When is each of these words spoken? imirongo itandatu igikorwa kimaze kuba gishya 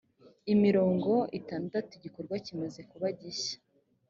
imirongo 0.53 1.11
itandatu 1.39 1.91
igikorwa 1.97 2.35
kimaze 2.45 2.81
kuba 2.91 3.07
gishya 3.19 3.57